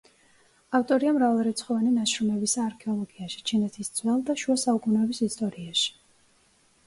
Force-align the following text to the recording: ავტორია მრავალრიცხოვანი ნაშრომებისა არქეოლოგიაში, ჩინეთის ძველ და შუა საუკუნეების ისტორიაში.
ავტორია 0.77 1.11
მრავალრიცხოვანი 1.17 1.91
ნაშრომებისა 1.97 2.63
არქეოლოგიაში, 2.63 3.43
ჩინეთის 3.51 3.93
ძველ 3.99 4.25
და 4.31 4.37
შუა 4.45 4.57
საუკუნეების 4.65 5.23
ისტორიაში. 5.27 5.93